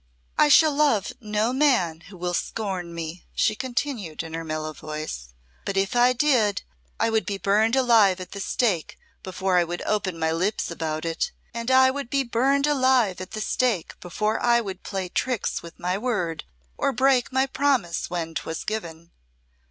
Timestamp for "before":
9.21-9.59, 13.99-14.39